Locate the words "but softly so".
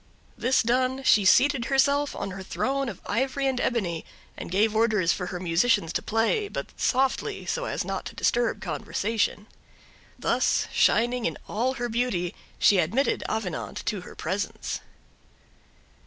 6.47-7.65